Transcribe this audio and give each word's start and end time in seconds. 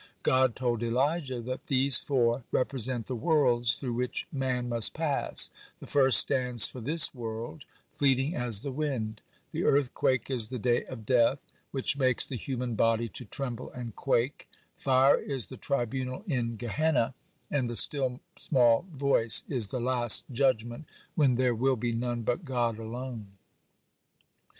God 0.23 0.55
told 0.55 0.81
Elijah 0.81 1.39
that 1.41 1.65
these 1.67 1.99
four 1.99 2.43
represent 2.51 3.05
the 3.05 3.15
worlds 3.15 3.75
through 3.75 3.93
which 3.93 4.25
man 4.31 4.67
must 4.67 4.95
pass: 4.95 5.51
the 5.79 5.85
first 5.85 6.17
stands 6.17 6.65
for 6.65 6.81
this 6.81 7.13
world, 7.13 7.65
fleeting 7.91 8.33
as 8.35 8.63
the 8.63 8.71
wind; 8.71 9.21
the 9.51 9.63
earthquake 9.63 10.27
is 10.31 10.47
the 10.47 10.57
day 10.57 10.83
of 10.85 11.05
death, 11.05 11.45
which 11.69 11.97
makes 11.99 12.25
the 12.25 12.35
human 12.35 12.73
body 12.73 13.09
to 13.09 13.25
tremble 13.25 13.69
and 13.73 13.95
quake; 13.95 14.49
fire 14.75 15.19
is 15.19 15.45
the 15.49 15.57
tribunal 15.57 16.23
in 16.25 16.55
Gehenna, 16.55 17.13
and 17.51 17.69
the 17.69 17.75
still 17.75 18.21
small 18.39 18.87
voice 18.91 19.43
is 19.49 19.69
the 19.69 19.79
Last 19.79 20.25
Judgment, 20.31 20.85
when 21.13 21.35
there 21.35 21.53
will 21.53 21.75
be 21.75 21.91
none 21.93 22.23
but 22.23 22.43
God 22.43 22.79
alone. 22.79 23.27